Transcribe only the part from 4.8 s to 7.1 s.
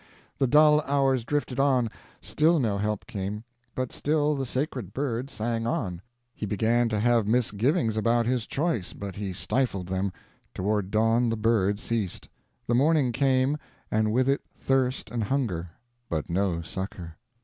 bird sang on. He began to